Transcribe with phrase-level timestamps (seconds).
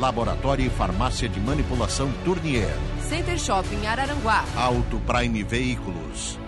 [0.00, 2.74] Laboratório e Farmácia de Manipulação Tournier.
[3.02, 4.46] Center Shopping Araranguá.
[4.56, 6.38] Auto Prime Veículos.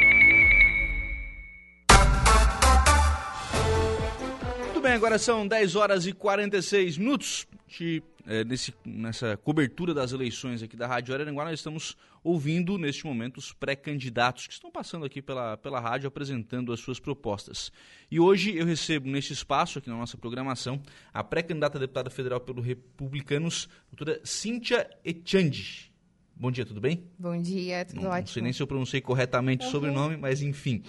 [4.58, 7.46] Muito bem, agora são 10 horas e 46 minutos.
[7.78, 13.06] De, é, nesse, nessa cobertura das eleições aqui da Rádio Araranguá, nós estamos ouvindo, neste
[13.06, 17.72] momento, os pré-candidatos que estão passando aqui pela, pela rádio apresentando as suas propostas.
[18.10, 20.82] E hoje eu recebo neste espaço, aqui na nossa programação,
[21.14, 25.90] a pré-candidata a deputada federal pelo Republicanos, doutora Cíntia Echandi.
[26.36, 27.04] Bom dia, tudo bem?
[27.18, 28.20] Bom dia, tudo não, ótimo.
[28.20, 29.72] Não sei nem se eu pronunciei corretamente o Uhum.
[29.72, 30.82] sobrenome, mas enfim.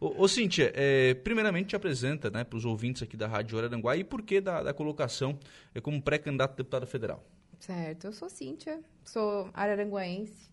[0.00, 3.96] Ô, ô Cíntia, é, primeiramente te apresenta né, para os ouvintes aqui da Rádio Araranguá
[3.96, 5.38] e por que da, da colocação
[5.74, 7.24] é, como pré-candidato a deputada federal?
[7.60, 10.50] Certo, eu sou Cíntia, sou araranguaense,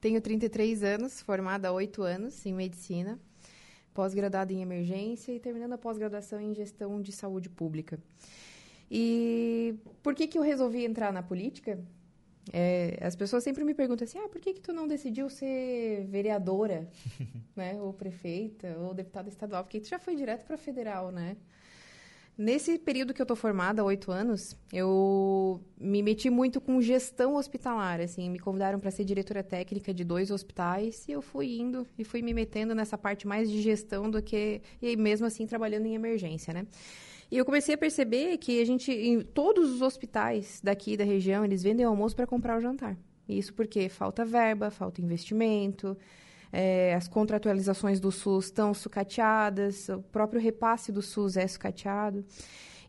[0.00, 3.18] tenho 33 anos, formada há 8 anos em medicina,
[3.92, 7.98] pós-graduada em emergência e terminando a pós-graduação em gestão de saúde pública.
[8.90, 11.78] E por que, que eu resolvi entrar na política?
[12.52, 16.06] É, as pessoas sempre me perguntam assim, ah, por que, que tu não decidiu ser
[16.06, 16.88] vereadora,
[17.56, 19.64] né, ou prefeita, ou deputada estadual?
[19.64, 21.36] Porque tu já foi direto para federal, né?
[22.38, 27.34] Nesse período que eu tô formada, há oito anos, eu me meti muito com gestão
[27.34, 31.86] hospitalar, assim, me convidaram para ser diretora técnica de dois hospitais e eu fui indo
[31.98, 35.86] e fui me metendo nessa parte mais de gestão do que e mesmo assim trabalhando
[35.86, 36.66] em emergência, né?
[37.30, 41.44] E eu comecei a perceber que a gente, em todos os hospitais daqui da região,
[41.44, 42.96] eles vendem almoço para comprar o jantar.
[43.28, 45.96] Isso porque falta verba, falta investimento,
[46.52, 52.24] é, as contratualizações do SUS estão sucateadas, o próprio repasse do SUS é sucateado.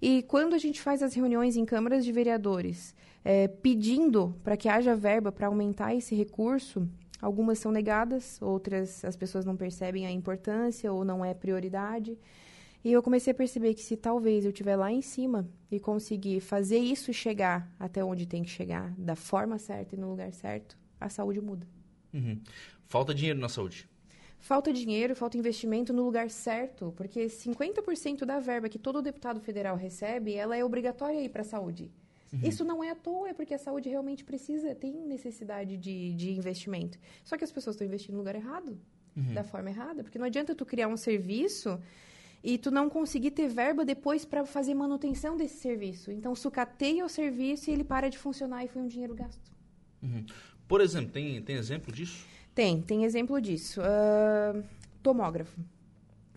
[0.02, 2.94] E quando a gente faz as reuniões em câmaras de vereadores,
[3.26, 6.88] é, pedindo para que haja verba para aumentar esse recurso,
[7.20, 12.18] algumas são negadas, outras as pessoas não percebem a importância ou não é prioridade.
[12.84, 16.40] E eu comecei a perceber que se talvez eu estiver lá em cima e conseguir
[16.40, 20.78] fazer isso chegar até onde tem que chegar, da forma certa e no lugar certo,
[21.00, 21.68] a saúde muda.
[22.14, 22.40] Uhum.
[22.86, 23.90] Falta dinheiro na saúde.
[24.40, 29.76] Falta dinheiro, falta investimento no lugar certo, porque 50% da verba que todo deputado federal
[29.76, 31.92] recebe, ela é obrigatória aí para a saúde.
[32.32, 32.40] Uhum.
[32.44, 36.32] Isso não é à toa, é porque a saúde realmente precisa, tem necessidade de, de
[36.32, 37.00] investimento.
[37.24, 38.80] Só que as pessoas estão investindo no lugar errado,
[39.16, 39.34] uhum.
[39.34, 41.82] da forma errada, porque não adianta tu criar um serviço
[42.44, 46.12] e tu não conseguir ter verba depois para fazer manutenção desse serviço.
[46.12, 49.52] Então, sucateia o serviço e ele para de funcionar e foi um dinheiro gasto.
[50.02, 50.26] Uhum.
[50.68, 52.26] Por exemplo, tem, tem exemplo disso?
[52.54, 53.82] Tem, tem exemplo disso.
[53.82, 54.64] Uh,
[55.02, 55.60] tomógrafo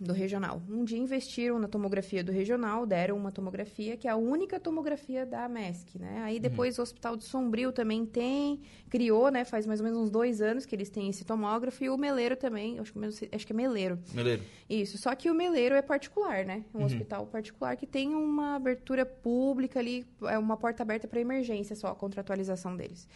[0.01, 0.63] do regional.
[0.67, 5.27] Um dia investiram na tomografia do regional, deram uma tomografia que é a única tomografia
[5.27, 6.23] da MESC, né?
[6.23, 6.83] Aí depois uhum.
[6.83, 9.45] o Hospital de Sombrio também tem, criou, né?
[9.45, 12.35] Faz mais ou menos uns dois anos que eles têm esse tomógrafo e o Meleiro
[12.35, 13.99] também, acho que, acho que é Meleiro.
[14.15, 14.43] Meleiro.
[14.71, 16.65] Isso, só que o Meleiro é particular, né?
[16.75, 16.87] Um uhum.
[16.87, 21.89] hospital particular que tem uma abertura pública ali, é uma porta aberta para emergência só,
[21.89, 23.07] a contratualização deles.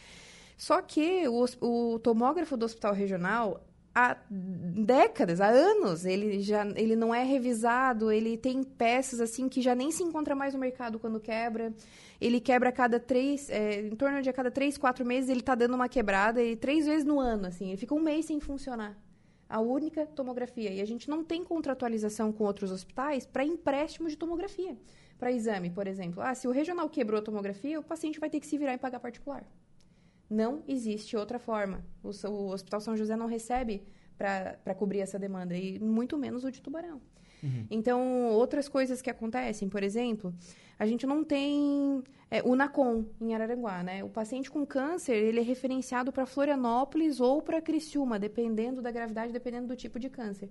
[0.57, 6.97] Só que o, o tomógrafo do hospital regional há décadas, há anos, ele já ele
[6.97, 10.99] não é revisado, ele tem peças assim que já nem se encontra mais no mercado
[10.99, 11.73] quando quebra.
[12.21, 15.41] Ele quebra a cada três, é, em torno de a cada três, quatro meses ele
[15.41, 18.41] está dando uma quebrada e três vezes no ano, assim, ele fica um mês sem
[18.41, 18.99] funcionar.
[19.49, 20.73] A única tomografia.
[20.73, 24.77] E a gente não tem contratualização com outros hospitais para empréstimo de tomografia.
[25.19, 26.21] Para exame, por exemplo.
[26.23, 28.79] Ah, se o regional quebrou a tomografia, o paciente vai ter que se virar e
[28.79, 29.45] pagar particular.
[30.29, 31.85] Não existe outra forma.
[32.03, 33.85] O, o Hospital São José não recebe
[34.17, 37.01] para cobrir essa demanda, e muito menos o de Tubarão.
[37.43, 37.67] Uhum.
[37.71, 40.35] Então, outras coisas que acontecem, por exemplo,
[40.79, 44.03] a gente não tem é, o NACOM em Araranguá, né?
[44.03, 49.33] O paciente com câncer, ele é referenciado para Florianópolis ou para Criciúma, dependendo da gravidade,
[49.33, 50.51] dependendo do tipo de câncer.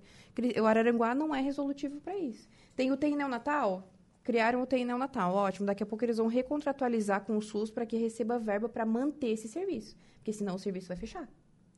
[0.62, 2.48] O Araranguá não é resolutivo para isso.
[2.76, 3.92] Tem o TEI neonatal,
[4.24, 5.66] criaram o TEI neonatal, ótimo.
[5.66, 9.28] Daqui a pouco eles vão recontratualizar com o SUS para que receba verba para manter
[9.28, 11.28] esse serviço, porque senão o serviço vai fechar,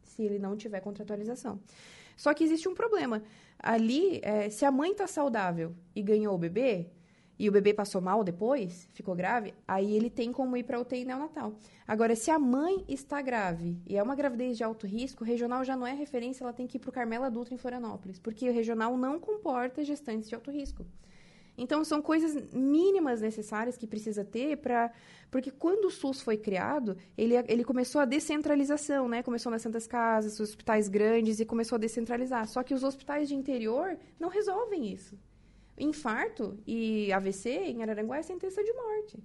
[0.05, 1.61] se ele não tiver contratualização.
[2.17, 3.23] Só que existe um problema.
[3.59, 6.91] Ali, é, se a mãe está saudável e ganhou o bebê,
[7.39, 11.05] e o bebê passou mal depois, ficou grave, aí ele tem como ir para UTI
[11.05, 11.55] neonatal.
[11.87, 15.63] Agora, se a mãe está grave e é uma gravidez de alto risco, o regional
[15.63, 18.49] já não é referência, ela tem que ir para o Carmela Dutra em Florianópolis, porque
[18.49, 20.87] o regional não comporta gestantes de alto risco.
[21.57, 24.93] Então, são coisas mínimas necessárias que precisa ter para...
[25.31, 29.23] Porque quando o SUS foi criado, ele, ele começou a descentralização, né?
[29.23, 32.47] Começou nas Santas Casas, hospitais grandes, e começou a descentralizar.
[32.47, 35.19] Só que os hospitais de interior não resolvem isso.
[35.79, 39.19] Infarto e AVC em Araranguá é sentença de morte.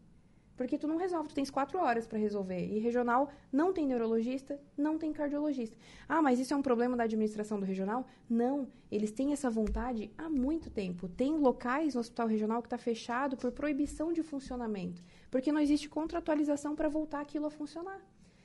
[0.55, 2.65] Porque tu não resolve, tu tens quatro horas para resolver.
[2.67, 5.77] E regional não tem neurologista, não tem cardiologista.
[6.07, 8.05] Ah, mas isso é um problema da administração do regional?
[8.29, 8.67] Não.
[8.91, 11.07] Eles têm essa vontade há muito tempo.
[11.07, 15.03] Tem locais no hospital regional que está fechado por proibição de funcionamento.
[15.29, 18.01] Porque não existe contratualização para voltar aquilo a funcionar.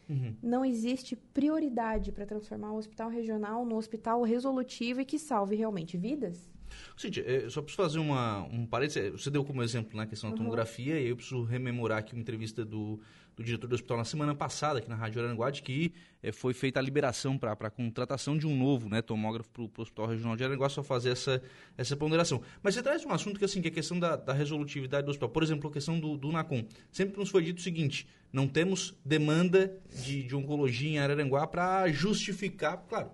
[0.09, 0.37] Uhum.
[0.43, 5.97] Não existe prioridade para transformar o hospital regional no hospital resolutivo e que salve realmente
[5.97, 6.49] vidas.
[6.97, 9.13] Cíntia, é, só preciso fazer uma, um parênteses.
[9.13, 11.01] Você deu como exemplo na né, questão da tomografia, uhum.
[11.01, 13.01] e eu preciso rememorar aqui uma entrevista do,
[13.37, 15.93] do diretor do hospital na semana passada, aqui na Rádio Aranguá, de que
[16.23, 19.71] é, foi feita a liberação para a contratação de um novo né, tomógrafo para o
[19.77, 21.43] Hospital Regional de Aranguá, só fazer essa,
[21.77, 22.41] essa ponderação.
[22.63, 25.11] Mas você traz um assunto que, assim, que é a questão da, da resolutividade do
[25.11, 25.29] hospital.
[25.29, 26.65] Por exemplo, a questão do, do NACOM.
[26.91, 31.87] Sempre nos foi dito o seguinte, não temos demanda de, de oncologia em Araranguá para
[31.89, 33.11] justificar, claro,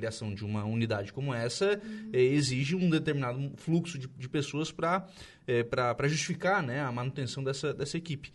[0.00, 2.10] criação de uma unidade como essa uhum.
[2.12, 5.06] é, exige um determinado fluxo de, de pessoas para
[5.46, 8.32] é, para justificar né, a manutenção dessa, dessa equipe.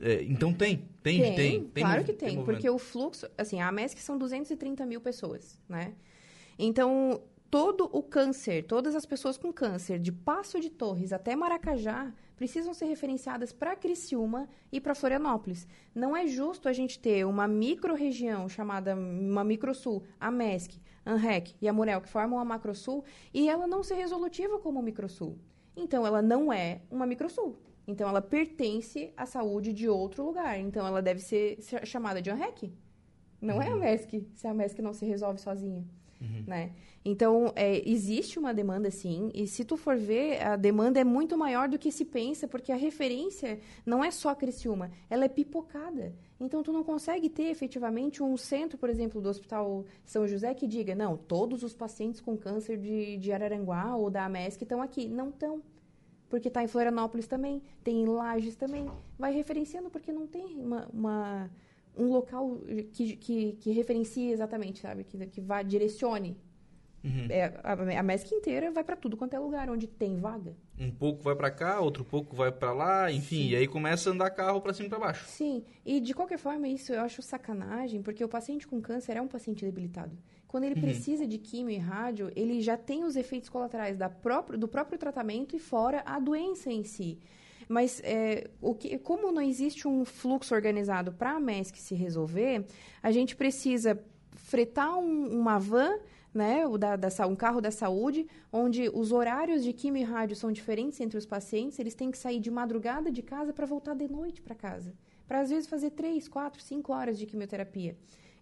[0.00, 1.64] É, então tem, tem, tem, tem.
[1.64, 5.60] tem claro que tem, tem porque o fluxo, assim, a MESC são 230 mil pessoas,
[5.68, 5.94] né?
[6.56, 7.20] Então,
[7.50, 12.72] todo o câncer, todas as pessoas com câncer, de Passo de Torres até Maracajá, precisam
[12.72, 15.66] ser referenciadas para Criciúma e para Florianópolis.
[15.92, 21.68] Não é justo a gente ter uma micro-região chamada uma Microsul, a MESC, ANREC e
[21.68, 23.04] a Murel, que formam a Macrosul,
[23.34, 25.36] e ela não ser resolutiva como Microsul.
[25.76, 27.56] Então, ela não é uma Microsul.
[27.86, 30.58] Então, ela pertence à saúde de outro lugar.
[30.60, 32.72] Então, ela deve ser chamada de ANREC.
[33.40, 33.80] Não é a uhum.
[33.80, 35.84] MESC, se a MESC não se resolve sozinha.
[36.20, 36.44] Uhum.
[36.46, 36.72] Né?
[37.04, 41.38] Então, é, existe uma demanda, sim, e se tu for ver, a demanda é muito
[41.38, 46.12] maior do que se pensa, porque a referência não é só Criciúma, ela é pipocada.
[46.40, 50.66] Então, tu não consegue ter efetivamente um centro, por exemplo, do Hospital São José que
[50.66, 55.08] diga, não, todos os pacientes com câncer de, de Araranguá ou da AMESC estão aqui.
[55.08, 55.62] Não estão.
[56.28, 58.88] Porque está em Florianópolis também, tem em Lages também.
[59.18, 61.50] Vai referenciando porque não tem uma, uma
[61.98, 62.60] um local
[62.92, 65.04] que, que, que referencie exatamente, sabe?
[65.04, 66.36] Que, que vá, direcione.
[67.04, 67.26] Uhum.
[67.30, 70.56] É, a, a MESC inteira vai para tudo quanto é lugar onde tem vaga.
[70.78, 73.48] Um pouco vai para cá, outro pouco vai para lá, enfim, Sim.
[73.50, 75.24] e aí começa a andar carro para cima e para baixo.
[75.26, 79.22] Sim, e de qualquer forma isso eu acho sacanagem, porque o paciente com câncer é
[79.22, 80.16] um paciente debilitado.
[80.46, 80.80] Quando ele uhum.
[80.80, 84.98] precisa de quimio e rádio, ele já tem os efeitos colaterais da próprio, do próprio
[84.98, 87.18] tratamento e fora a doença em si.
[87.68, 92.64] Mas é, o que, como não existe um fluxo organizado para a MESC se resolver,
[93.02, 94.02] a gente precisa
[94.34, 95.98] fretar um, uma van
[96.32, 100.36] né, o da, da, um carro da saúde, onde os horários de quimio e rádio
[100.36, 103.94] são diferentes entre os pacientes, eles têm que sair de madrugada de casa para voltar
[103.94, 104.94] de noite para casa.
[105.26, 107.96] Para, às vezes, fazer três, quatro, cinco horas de quimioterapia.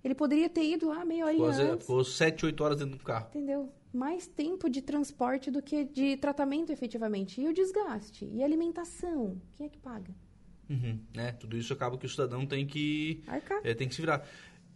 [0.04, 1.86] Ele poderia ter ido lá meia hora antes.
[1.86, 3.26] Ficou sete, oito horas dentro do carro.
[3.30, 3.68] Entendeu?
[3.96, 7.40] Mais tempo de transporte do que de tratamento efetivamente.
[7.40, 8.28] E o desgaste?
[8.32, 9.40] E a alimentação?
[9.54, 10.14] Quem é que paga?
[10.68, 11.32] Uhum, né?
[11.32, 13.22] Tudo isso acaba que o cidadão tem que,
[13.64, 14.26] é, tem que se virar.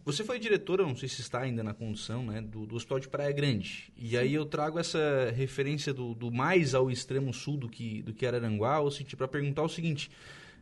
[0.03, 3.07] Você foi diretora, não sei se está ainda na condução, né, do, do Hospital de
[3.07, 3.93] Praia Grande.
[3.95, 4.17] E Sim.
[4.17, 8.25] aí eu trago essa referência do, do, mais ao extremo sul do que, do que
[8.25, 10.09] Araranguá, ou para perguntar o seguinte...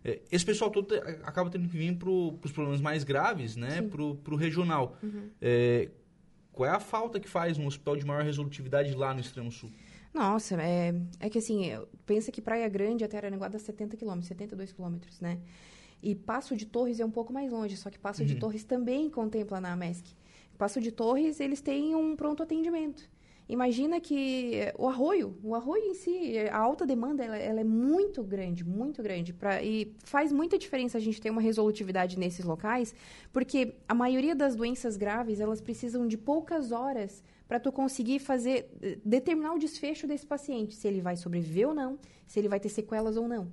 [0.02, 4.02] É, esse pessoal todo acaba tendo que vir para os problemas mais graves, né, para
[4.02, 4.98] o regional.
[5.04, 5.30] Uhum.
[5.42, 5.90] É,
[6.60, 9.72] qual é a falta que faz um hospital de maior resolutividade lá no extremo sul?
[10.14, 11.72] Nossa, é, é que assim,
[12.06, 15.40] pensa que Praia Grande até Araranguá dá 70 quilômetros, 72 quilômetros, né?
[16.04, 18.28] E Passo de Torres é um pouco mais longe, só que Passo uhum.
[18.28, 20.14] de Torres também contempla na AMESC.
[20.58, 23.10] Passo de Torres, eles têm um pronto atendimento.
[23.50, 28.24] Imagina que o arroio, o arroio em si, a alta demanda, ela, ela é muito
[28.24, 29.34] grande, muito grande.
[29.34, 32.94] Pra, e faz muita diferença a gente ter uma resolutividade nesses locais,
[33.34, 38.70] porque a maioria das doenças graves, elas precisam de poucas horas para tu conseguir fazer,
[38.84, 42.60] eh, determinar o desfecho desse paciente, se ele vai sobreviver ou não, se ele vai
[42.60, 43.52] ter sequelas ou não.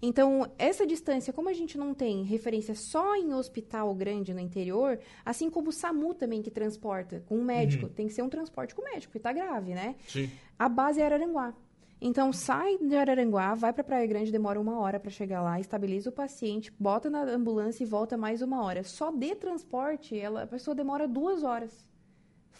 [0.00, 4.98] Então, essa distância, como a gente não tem referência só em hospital grande no interior,
[5.24, 7.92] assim como o SAMU também que transporta com um médico, uhum.
[7.92, 9.96] tem que ser um transporte com médico, e tá grave, né?
[10.06, 10.30] Sim.
[10.56, 11.52] A base é Araranguá.
[12.00, 16.10] Então, sai de Araranguá, vai para Praia Grande, demora uma hora para chegar lá, estabiliza
[16.10, 18.84] o paciente, bota na ambulância e volta mais uma hora.
[18.84, 21.87] Só de transporte, ela, a pessoa demora duas horas.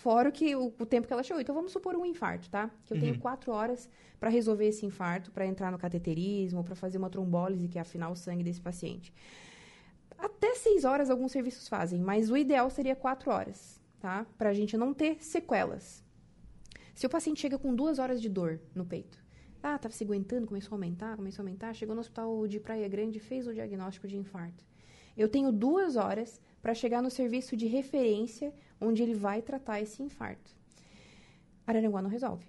[0.08, 1.38] Fora o, que, o, o, tempo que ela chegou.
[1.38, 2.70] Então, vamos supor um infarto, tá?
[2.86, 3.02] Que eu uhum.
[3.02, 7.68] tenho quatro horas para resolver esse infarto, para entrar no cateterismo, para fazer uma trombólise,
[7.68, 9.12] que é afinar o sangue desse paciente.
[10.16, 14.24] Até seis horas alguns serviços fazem, mas o ideal seria quatro horas, tá?
[14.38, 16.02] Para a gente não ter sequelas.
[16.94, 19.22] Se o paciente chega com duas horas de dor no peito,
[19.62, 21.74] Ah, estava se aguentando, começou a aumentar, começou a aumentar.
[21.74, 24.64] Chegou no hospital de Praia Grande, fez o diagnóstico de infarto.
[25.14, 30.02] Eu tenho duas horas para chegar no serviço de referência onde ele vai tratar esse
[30.02, 30.56] infarto.
[31.66, 32.46] Araranguá não resolve.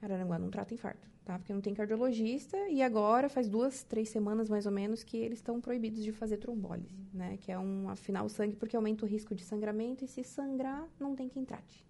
[0.00, 1.38] Araranguá não trata infarto, tá?
[1.38, 5.38] Porque não tem cardiologista e agora faz duas, três semanas mais ou menos que eles
[5.38, 7.36] estão proibidos de fazer trombólise, né?
[7.40, 10.86] Que é um afinar o sangue porque aumenta o risco de sangramento e se sangrar
[10.98, 11.84] não tem quem trate.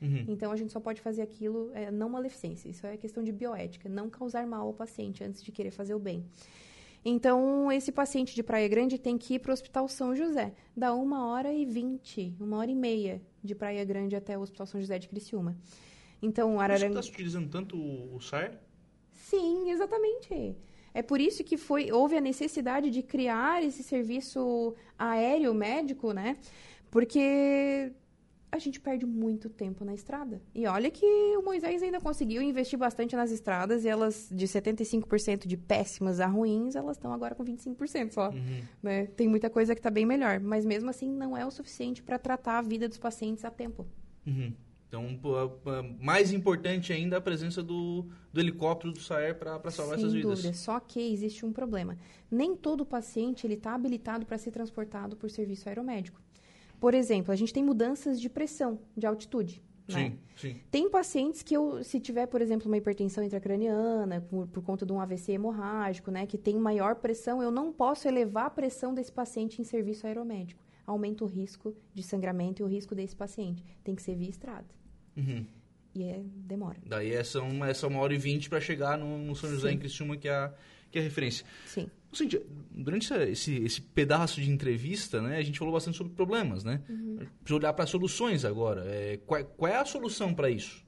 [0.00, 0.24] Uhum.
[0.28, 2.68] Então a gente só pode fazer aquilo, é, não maleficência.
[2.68, 5.98] Isso é questão de bioética, não causar mal ao paciente antes de querer fazer o
[5.98, 6.24] bem.
[7.04, 10.52] Então, esse paciente de Praia Grande tem que ir para o Hospital São José.
[10.76, 14.66] Dá uma hora e vinte, uma hora e meia de Praia Grande até o Hospital
[14.66, 15.56] São José de Criciúma.
[16.20, 17.00] Então, Araranguá...
[17.00, 18.52] Você está utilizando tanto o SAR?
[19.12, 20.54] Sim, exatamente.
[20.92, 26.36] É por isso que foi, houve a necessidade de criar esse serviço aéreo médico, né?
[26.90, 27.92] Porque
[28.52, 30.42] a gente perde muito tempo na estrada.
[30.54, 35.46] E olha que o Moisés ainda conseguiu investir bastante nas estradas e elas, de 75%
[35.46, 38.30] de péssimas a ruins, elas estão agora com 25% só.
[38.30, 38.62] Uhum.
[38.82, 39.06] Né?
[39.06, 42.18] Tem muita coisa que está bem melhor, mas mesmo assim não é o suficiente para
[42.18, 43.86] tratar a vida dos pacientes a tempo.
[44.26, 44.52] Uhum.
[44.90, 45.06] Então,
[46.00, 50.38] mais importante ainda a presença do, do helicóptero do SAER para salvar Sem essas vidas.
[50.38, 51.96] Dúvida, só que existe um problema.
[52.28, 56.20] Nem todo paciente está habilitado para ser transportado por serviço aeromédico.
[56.80, 59.62] Por exemplo, a gente tem mudanças de pressão, de altitude.
[59.88, 60.12] Sim, né?
[60.36, 60.56] sim.
[60.70, 64.92] Tem pacientes que, eu, se tiver, por exemplo, uma hipertensão intracraniana, por, por, conta de
[64.92, 69.12] um AVC hemorrágico, né, que tem maior pressão, eu não posso elevar a pressão desse
[69.12, 70.62] paciente em serviço aeromédico.
[70.86, 73.62] Aumenta o risco de sangramento e o risco desse paciente.
[73.84, 74.66] Tem que ser via estrada.
[75.16, 75.44] Uhum.
[75.94, 76.78] E é, demora.
[76.86, 79.74] Daí essa é é uma hora e vinte para chegar no, no, São José sim.
[79.74, 80.54] em Criciúma, que é a,
[80.90, 81.44] que é a referência.
[81.66, 81.88] Sim.
[82.12, 82.28] Assim,
[82.70, 86.82] durante esse, esse pedaço de entrevista, né, a gente falou bastante sobre problemas, né?
[86.88, 87.18] Uhum.
[87.42, 88.84] Precisa olhar para soluções agora.
[88.86, 90.84] É, qual, qual, é a solução para isso?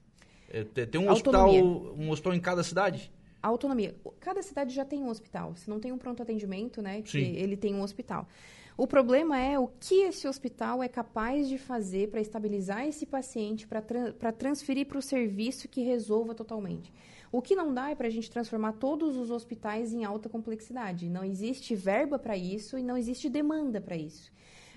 [0.49, 3.11] É, ter um hospital, um hospital em cada cidade?
[3.41, 3.95] Autonomia.
[4.19, 5.55] Cada cidade já tem um hospital.
[5.55, 7.35] Se não tem um pronto atendimento, né, que Sim.
[7.35, 8.27] ele tem um hospital.
[8.75, 13.67] O problema é o que esse hospital é capaz de fazer para estabilizar esse paciente,
[13.67, 16.91] para tra transferir para o serviço que resolva totalmente.
[17.33, 21.09] O que não dá é para a gente transformar todos os hospitais em alta complexidade.
[21.09, 24.31] Não existe verba para isso e não existe demanda para isso.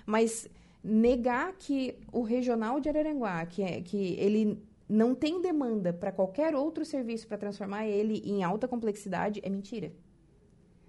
[0.07, 0.49] Mas
[0.83, 4.59] negar que o regional de Araranguá, que, é, que ele
[4.89, 9.91] não tem demanda para qualquer outro serviço para transformar ele em alta complexidade é mentira.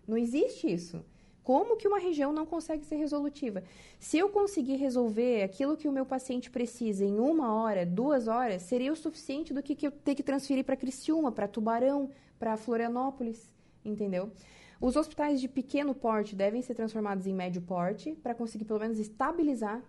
[0.06, 1.04] Não existe isso.
[1.48, 3.64] Como que uma região não consegue ser resolutiva?
[3.98, 8.60] Se eu conseguir resolver aquilo que o meu paciente precisa em uma hora, duas horas,
[8.60, 12.58] seria o suficiente do que, que eu ter que transferir para Criciúma, para Tubarão, para
[12.58, 13.50] Florianópolis,
[13.82, 14.30] entendeu?
[14.78, 18.98] Os hospitais de pequeno porte devem ser transformados em médio porte para conseguir pelo menos
[18.98, 19.82] estabilizar.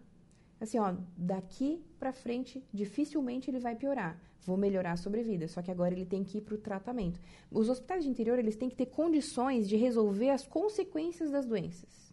[0.60, 5.48] Assim, ó, daqui para frente, dificilmente ele vai piorar vou melhorar a sobrevida.
[5.48, 7.20] Só que agora ele tem que ir para o tratamento.
[7.52, 12.10] Os hospitais de interior eles têm que ter condições de resolver as consequências das doenças.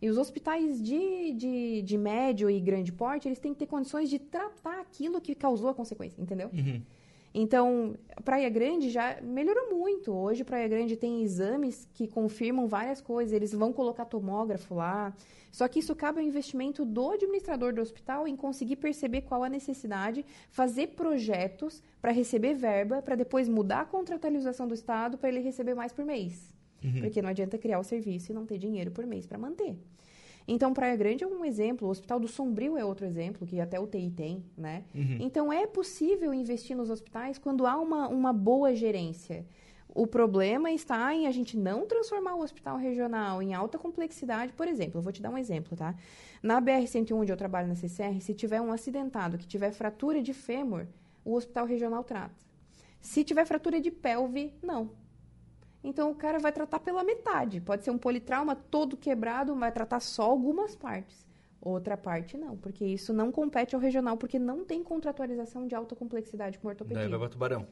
[0.00, 4.08] E os hospitais de, de, de médio e grande porte, eles têm que ter condições
[4.08, 6.50] de tratar aquilo que causou a consequência, entendeu?
[6.52, 6.80] Uhum.
[7.40, 10.12] Então, Praia Grande já melhorou muito.
[10.12, 13.32] Hoje, Praia Grande tem exames que confirmam várias coisas.
[13.32, 15.14] Eles vão colocar tomógrafo lá.
[15.52, 19.48] Só que isso cabe ao investimento do administrador do hospital em conseguir perceber qual a
[19.48, 25.38] necessidade, fazer projetos para receber verba, para depois mudar a contratualização do Estado para ele
[25.38, 26.52] receber mais por mês.
[26.82, 27.02] Uhum.
[27.02, 29.76] Porque não adianta criar o serviço e não ter dinheiro por mês para manter.
[30.50, 33.78] Então, Praia Grande é um exemplo, o Hospital do Sombrio é outro exemplo, que até
[33.78, 34.82] o TI tem, né?
[34.94, 35.18] Uhum.
[35.20, 39.44] Então, é possível investir nos hospitais quando há uma, uma boa gerência.
[39.94, 44.54] O problema está em a gente não transformar o hospital regional em alta complexidade.
[44.54, 45.94] Por exemplo, eu vou te dar um exemplo, tá?
[46.42, 50.32] Na BR-101, onde eu trabalho na CCR, se tiver um acidentado que tiver fratura de
[50.32, 50.86] fêmur,
[51.24, 52.34] o hospital regional trata.
[53.02, 54.90] Se tiver fratura de pelve, não.
[55.82, 57.60] Então o cara vai tratar pela metade.
[57.60, 61.26] Pode ser um politrauma todo quebrado, vai tratar só algumas partes.
[61.60, 65.96] Outra parte não, porque isso não compete ao regional, porque não tem contratualização de alta
[65.96, 67.02] complexidade com ortopedia.
[67.02, 67.66] Daí vai para Tubarão.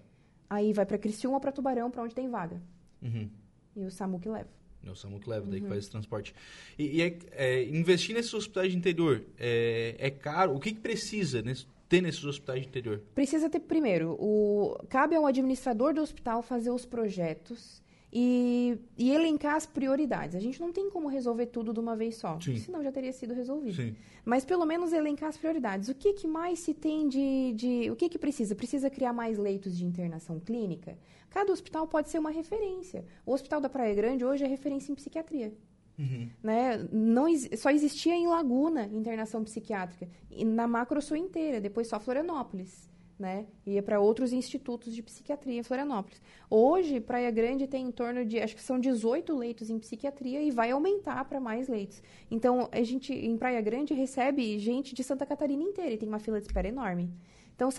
[0.50, 2.60] Aí vai para Criciúma ou para Tubarão, para onde tem vaga.
[3.02, 3.30] Uhum.
[3.76, 4.48] E o SAMU que leva.
[4.84, 5.64] É o SAMU que leva, daí uhum.
[5.64, 6.34] que faz esse transporte.
[6.78, 10.54] E, e é, é, investir nesses hospitais de interior é, é caro?
[10.54, 13.02] O que, que precisa nesse, ter nesses hospitais de interior?
[13.14, 17.82] Precisa ter, primeiro, o, cabe ao administrador do hospital fazer os projetos
[18.12, 20.34] e, e, elencar as prioridades.
[20.34, 22.56] A gente não tem como resolver tudo de uma vez só, Sim.
[22.56, 23.76] senão já teria sido resolvido.
[23.76, 23.96] Sim.
[24.24, 25.88] Mas pelo menos elencar as prioridades.
[25.88, 27.90] O que, que mais se tem de, de.
[27.90, 28.54] O que, que precisa?
[28.54, 30.96] Precisa criar mais leitos de internação clínica?
[31.30, 33.04] Cada hospital pode ser uma referência.
[33.26, 35.52] O Hospital da Praia Grande hoje é referência em psiquiatria.
[35.98, 36.30] Uhum.
[36.42, 36.88] Né?
[36.92, 42.88] Não, só existia em Laguna internação psiquiátrica, e na macro sul inteira, depois só Florianópolis.
[43.18, 43.46] Né?
[43.66, 46.20] Ia para outros institutos de psiquiatria em Florianópolis.
[46.50, 50.50] Hoje, Praia Grande tem em torno de, acho que são 18 leitos em psiquiatria e
[50.50, 52.02] vai aumentar para mais leitos.
[52.30, 56.18] Então, a gente em Praia Grande recebe gente de Santa Catarina inteira e tem uma
[56.18, 57.10] fila de espera enorme.
[57.54, 57.70] Então,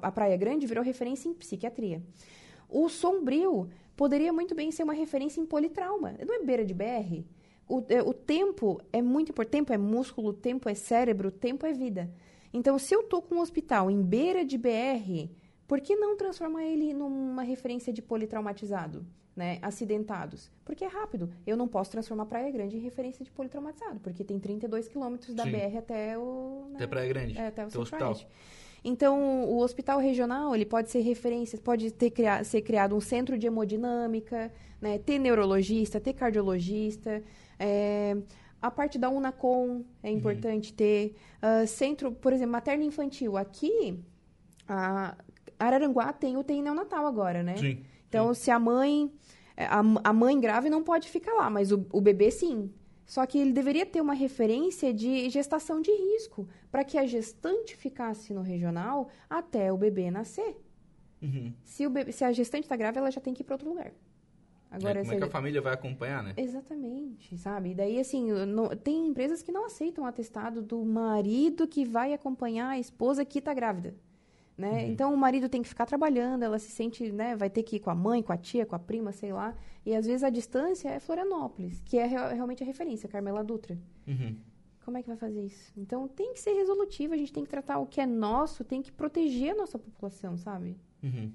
[0.00, 2.02] a Praia Grande virou referência em psiquiatria.
[2.68, 6.14] O Sombrio poderia muito bem ser uma referência em politrauma.
[6.26, 7.22] Não é beira de BR?
[7.68, 9.52] O, é, o tempo é muito importante.
[9.52, 12.10] Tempo é músculo, tempo é cérebro, tempo é vida.
[12.56, 15.28] Então, se eu estou com um hospital em beira de BR,
[15.68, 19.06] por que não transformar ele numa referência de politraumatizado?
[19.36, 20.50] Né, acidentados.
[20.64, 21.28] Porque é rápido.
[21.46, 25.42] Eu não posso transformar Praia Grande em referência de politraumatizado, porque tem 32 quilômetros da
[25.42, 25.50] Sim.
[25.50, 26.68] BR até o...
[26.70, 27.38] Né, até Praia Grande.
[27.38, 28.16] É, até o hospital.
[28.82, 33.36] Então, o hospital regional, ele pode ser referência, pode ter criado, ser criado um centro
[33.36, 37.22] de hemodinâmica, né, ter neurologista, ter cardiologista,
[37.58, 38.16] é,
[38.60, 40.16] a parte da Unacom é uhum.
[40.16, 40.76] importante uhum.
[40.76, 41.16] ter.
[41.42, 43.36] Uh, centro, por exemplo, materno-infantil.
[43.36, 44.02] Aqui,
[44.66, 45.16] a
[45.58, 47.56] Araranguá tem UTI neonatal agora, né?
[47.56, 47.84] Sim.
[48.08, 48.40] Então, sim.
[48.42, 49.12] se a mãe...
[49.56, 49.78] A,
[50.10, 52.70] a mãe grave não pode ficar lá, mas o, o bebê sim.
[53.06, 57.76] Só que ele deveria ter uma referência de gestação de risco, para que a gestante
[57.76, 60.60] ficasse no regional até o bebê nascer.
[61.22, 61.52] Uhum.
[61.64, 63.68] Se, o bebê, se a gestante está grávida, ela já tem que ir para outro
[63.68, 63.92] lugar.
[64.70, 66.34] Agora, é, como é que a família vai acompanhar, né?
[66.36, 67.70] Exatamente, sabe?
[67.70, 72.12] E daí, assim, não, tem empresas que não aceitam o atestado do marido que vai
[72.12, 73.94] acompanhar a esposa que está grávida.
[74.56, 74.70] Né?
[74.70, 74.90] Uhum.
[74.90, 77.36] Então, o marido tem que ficar trabalhando, ela se sente, né?
[77.36, 79.54] Vai ter que ir com a mãe, com a tia, com a prima, sei lá.
[79.84, 83.78] E, às vezes, a distância é Florianópolis, que é realmente a referência, Carmela Dutra.
[84.06, 84.36] Uhum.
[84.82, 85.72] Como é que vai fazer isso?
[85.76, 88.80] Então, tem que ser resolutivo, a gente tem que tratar o que é nosso, tem
[88.80, 90.76] que proteger a nossa população, sabe?
[91.02, 91.32] Uhum.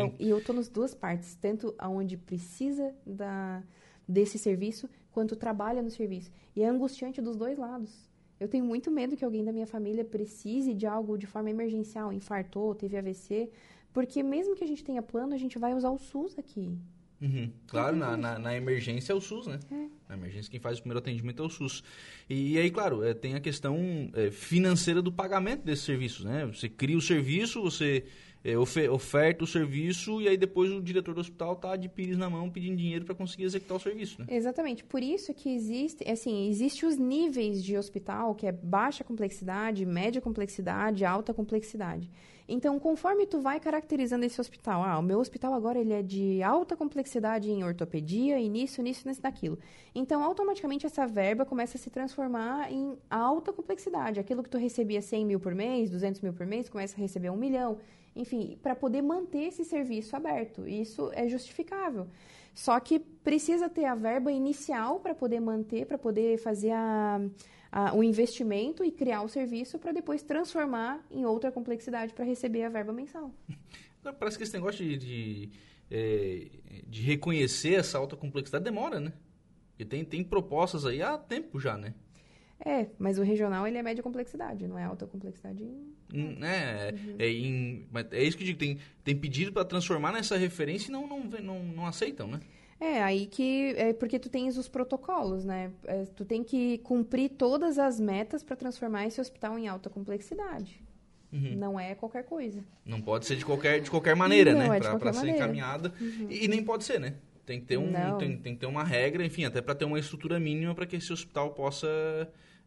[0.00, 3.62] É, e eu estou nas duas partes, tanto aonde precisa da,
[4.06, 6.30] desse serviço, quanto trabalha no serviço.
[6.54, 8.08] E é angustiante dos dois lados.
[8.38, 12.12] Eu tenho muito medo que alguém da minha família precise de algo de forma emergencial,
[12.12, 13.50] infartou, teve AVC,
[13.92, 16.76] porque mesmo que a gente tenha plano, a gente vai usar o SUS aqui.
[17.20, 17.50] Uhum.
[17.68, 19.58] Claro, na, na, na, emergência é o SUS, né?
[19.70, 19.86] É.
[20.08, 21.82] Na emergência quem faz o primeiro atendimento é o SUS.
[22.28, 26.44] E, e aí, claro, é, tem a questão é, financeira do pagamento desses serviços, né?
[26.46, 28.04] Você cria o serviço, você
[28.44, 28.58] é,
[28.90, 32.50] oferta o serviço e aí depois o diretor do hospital tá de pires na mão
[32.50, 34.26] pedindo dinheiro para conseguir executar o serviço, né?
[34.28, 34.84] Exatamente.
[34.84, 40.20] Por isso que existe, assim, existe os níveis de hospital, que é baixa complexidade, média
[40.20, 42.10] complexidade, alta complexidade.
[42.46, 46.42] Então, conforme tu vai caracterizando esse hospital, ah, o meu hospital agora ele é de
[46.42, 49.58] alta complexidade em ortopedia, e nisso, nisso, nisso, naquilo.
[49.94, 54.20] Então, automaticamente essa verba começa a se transformar em alta complexidade.
[54.20, 57.30] Aquilo que tu recebia 100 mil por mês, 200 mil por mês, começa a receber
[57.30, 57.78] um milhão.
[58.14, 60.66] Enfim, para poder manter esse serviço aberto.
[60.68, 62.06] Isso é justificável.
[62.54, 67.20] Só que precisa ter a verba inicial para poder manter, para poder fazer a
[67.74, 72.62] a, o investimento e criar o serviço para depois transformar em outra complexidade para receber
[72.62, 73.34] a verba mensal.
[74.20, 75.50] Parece que esse negócio de, de,
[75.90, 76.46] é,
[76.86, 79.12] de reconhecer essa alta complexidade demora, né?
[79.70, 81.94] Porque tem, tem propostas aí há tempo já, né?
[82.60, 85.64] É, mas o regional ele é média complexidade, não é alta complexidade.
[86.12, 87.16] Hum, é, uhum.
[87.18, 90.92] é, em, é isso que eu digo, tem, tem pedido para transformar nessa referência e
[90.92, 92.40] não, não, não, não aceitam, né?
[92.80, 93.74] É, aí que.
[93.76, 95.72] É porque tu tens os protocolos, né?
[95.84, 100.82] É, tu tem que cumprir todas as metas para transformar esse hospital em alta complexidade.
[101.32, 101.56] Uhum.
[101.56, 102.64] Não é qualquer coisa.
[102.84, 104.78] Não pode ser de qualquer, de qualquer maneira, Não, né?
[104.78, 105.92] É para ser encaminhada.
[106.00, 106.26] Uhum.
[106.30, 107.14] E, e, nem pode ser, né?
[107.44, 109.98] Tem que ter, um, tem, tem, que ter uma regra, enfim, até para ter uma
[109.98, 111.86] estrutura mínima para que esse hospital possa,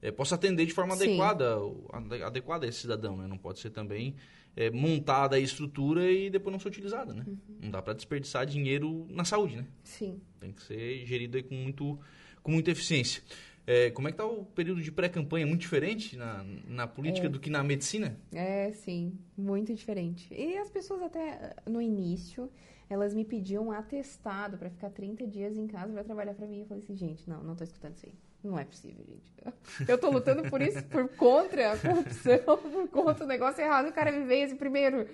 [0.02, 1.58] é, possa atender de forma adequada,
[2.26, 3.28] adequada a esse cidadão, né?
[3.28, 4.16] Não pode ser também
[4.56, 7.24] é, montada a estrutura e depois não ser utilizada, né?
[7.26, 7.38] Uhum.
[7.62, 9.68] Não dá para desperdiçar dinheiro na saúde, né?
[9.84, 10.22] Sim.
[10.40, 12.00] Tem que ser gerido com, muito,
[12.42, 13.22] com muita eficiência.
[13.70, 15.46] É, como é que está o período de pré-campanha?
[15.46, 17.30] Muito diferente na, na política é.
[17.30, 18.18] do que na medicina?
[18.32, 20.34] É, sim, muito diferente.
[20.34, 22.50] E as pessoas até no início,
[22.90, 26.62] elas me pediam um atestado para ficar 30 dias em casa para trabalhar para mim.
[26.62, 28.14] Eu falei assim, gente, não, não estou escutando isso aí.
[28.44, 29.90] Não é possível, gente.
[29.90, 33.90] Eu tô lutando por isso, por contra a corrupção, por contra o negócio errado.
[33.90, 35.08] O cara me veio assim, primeiro,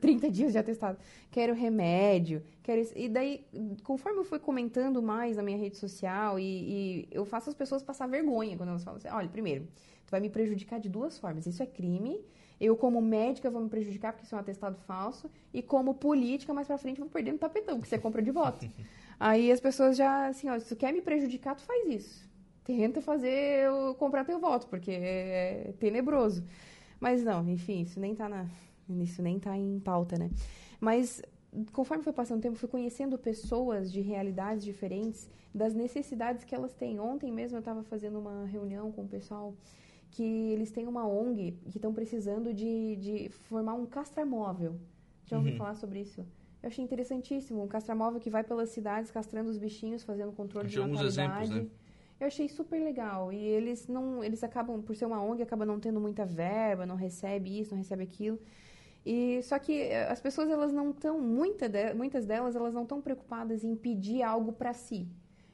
[0.00, 0.98] 30 dias de atestado.
[1.30, 2.92] Quero remédio, quero isso.
[2.96, 3.46] E daí,
[3.84, 7.82] conforme eu fui comentando mais na minha rede social, e, e eu faço as pessoas
[7.82, 9.68] passar vergonha quando elas falam assim: olha, primeiro,
[10.06, 11.46] tu vai me prejudicar de duas formas.
[11.46, 12.20] Isso é crime.
[12.58, 15.30] Eu, como médica, vou me prejudicar porque isso é um atestado falso.
[15.52, 18.30] E como política, mais pra frente, vou perder no tapetão, porque você é compra de
[18.30, 18.68] voto.
[19.18, 22.29] Aí as pessoas já, assim, ó, se tu quer me prejudicar, tu faz isso
[22.76, 23.28] tenta fazer
[23.66, 26.42] eu comprar teu voto, porque é tenebroso.
[27.00, 28.46] Mas não, enfim, isso nem tá na
[28.88, 30.30] isso nem tá em pauta, né?
[30.80, 31.22] Mas
[31.72, 36.72] conforme foi passando o tempo, fui conhecendo pessoas de realidades diferentes, das necessidades que elas
[36.74, 36.98] têm.
[37.00, 39.54] Ontem mesmo eu estava fazendo uma reunião com o pessoal
[40.10, 44.76] que eles têm uma ONG que estão precisando de, de formar um castramóvel.
[45.26, 45.58] Já ouviu Uhum.
[45.58, 46.20] falar sobre isso?
[46.62, 47.62] Eu achei interessantíssimo.
[47.62, 51.08] Um castramóvel que vai pelas cidades castrando os bichinhos, fazendo controle de natalidade.
[51.08, 51.66] exemplos, né?
[52.20, 53.32] Eu achei super legal.
[53.32, 56.96] E eles não, eles acabam, por ser uma ONG, acabam não tendo muita verba, não
[56.96, 58.38] recebe isso, não recebe aquilo.
[59.06, 62.82] E só que eh, as pessoas elas não estão, muita de- muitas delas elas não
[62.84, 65.08] estão preocupadas em pedir algo para si.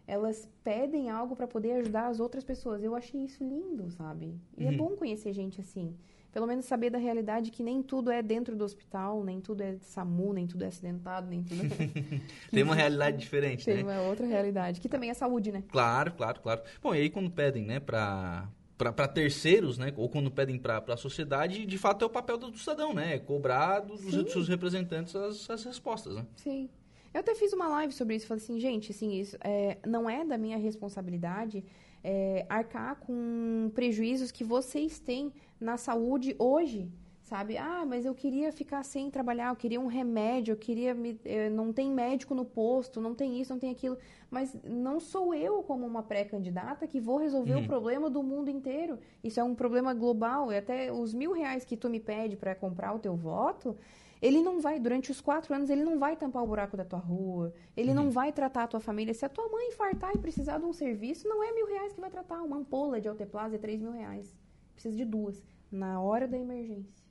[0.06, 2.82] Elas pedem algo para poder ajudar as outras pessoas.
[2.82, 4.34] Eu achei isso lindo, sabe?
[4.56, 4.76] E é Uhum.
[4.76, 5.96] bom conhecer gente assim.
[6.32, 9.78] Pelo menos saber da realidade que nem tudo é dentro do hospital, nem tudo é
[9.80, 11.66] SAMU, nem tudo é acidentado, nem tudo é...
[12.52, 13.82] Tem uma realidade diferente, Tem né?
[13.82, 15.64] uma outra realidade, que também é saúde, né?
[15.68, 16.60] Claro, claro, claro.
[16.82, 20.96] Bom, e aí quando pedem, né, pra, pra terceiros, né, ou quando pedem pra, pra
[20.98, 23.18] sociedade, de fato é o papel do cidadão, né?
[23.18, 24.28] Cobrar dos Sim.
[24.28, 26.26] seus representantes as, as respostas, né?
[26.36, 26.68] Sim.
[27.12, 28.26] Eu até fiz uma live sobre isso.
[28.26, 31.64] Falei assim, gente, assim, isso é, não é da minha responsabilidade
[32.04, 36.88] é, arcar com prejuízos que vocês têm na saúde hoje.
[37.22, 37.56] Sabe?
[37.58, 40.94] Ah, mas eu queria ficar sem trabalhar, eu queria um remédio, eu queria.
[40.94, 43.98] Me, eh, não tem médico no posto, não tem isso, não tem aquilo.
[44.30, 47.64] Mas não sou eu, como uma pré-candidata, que vou resolver Uhum.
[47.64, 48.96] o problema do mundo inteiro.
[49.24, 50.52] Isso é um problema global.
[50.52, 53.76] E até os mil reais que tu me pede para comprar o teu voto,
[54.20, 56.98] ele não vai, durante os quatro anos, ele não vai tampar o buraco da tua
[56.98, 59.12] rua, ele não vai tratar a tua família.
[59.12, 62.00] Se a tua mãe infartar e precisar de um serviço, não é mil reais que
[62.00, 62.42] vai tratar.
[62.42, 64.36] Uma ampola de alteplase é três mil reais.
[64.74, 65.42] Precisa de duas.
[65.70, 67.04] Na hora da emergência.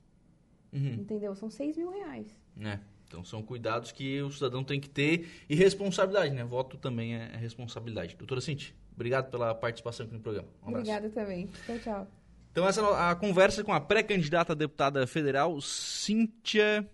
[0.72, 0.94] Uhum.
[0.94, 1.34] Entendeu?
[1.34, 2.40] São seis mil reais.
[2.60, 2.78] É.
[3.06, 6.44] Então são cuidados que o cidadão tem que ter e responsabilidade, né?
[6.44, 8.16] Voto também é é responsabilidade.
[8.16, 10.48] Doutora Cinti, obrigado pela participação aqui no programa.
[10.62, 10.90] Um abraço.
[10.90, 11.46] Obrigada também.
[11.66, 12.06] Tchau, tchau.
[12.50, 16.88] Então essa é a conversa com a pré-candidata a deputada federal, Cíntia...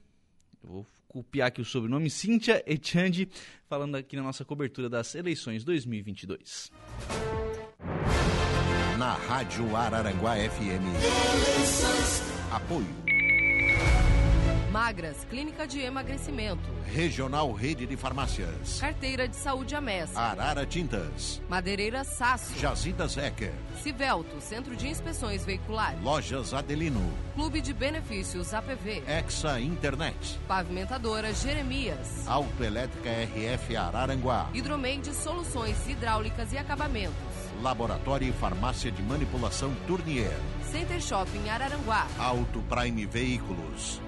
[0.63, 3.29] Eu vou copiar aqui o sobrenome, Cíntia Echandi,
[3.69, 6.71] falando aqui na nossa cobertura das eleições 2022.
[8.99, 10.85] Na Rádio Araranguá FM.
[12.53, 13.12] Apoio.
[14.73, 16.65] Magras, Clínica de Emagrecimento.
[16.87, 18.81] Regional Rede de Farmácias.
[18.81, 20.19] Carteira de Saúde Amessa.
[20.19, 21.43] Arara Tintas.
[21.47, 22.59] Madeireira Sasso.
[22.59, 23.53] Jazidas Ecker.
[23.83, 26.01] Civelto, Centro de Inspeções Veiculares.
[26.03, 27.13] Lojas Adelino.
[27.35, 29.03] Clube de Benefícios APV.
[29.07, 30.41] Exa Internet.
[30.49, 32.27] Pavimentadora Jeremias.
[32.27, 34.49] Autoelétrica RF Araranguá.
[34.55, 37.13] Hidromeide Soluções Hidráulicas e Acabamentos.
[37.61, 40.33] Laboratório e Farmácia de Manipulação Tournier.
[40.71, 42.07] Center Shopping Araranguá.
[42.19, 44.01] Auto Prime Veículos.